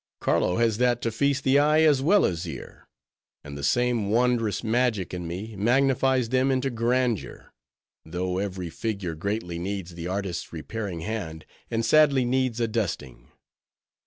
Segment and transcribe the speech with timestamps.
[0.19, 2.87] Carlo has that to feast the eye as well as ear;
[3.43, 7.53] and the same wondrous magic in me, magnifies them into grandeur;
[8.03, 13.27] though every figure greatly needs the artist's repairing hand, and sadly needs a dusting.